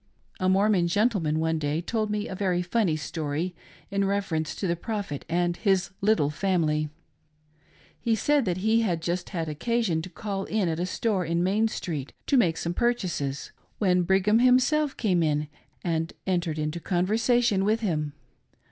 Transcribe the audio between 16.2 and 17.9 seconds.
entered into conversation with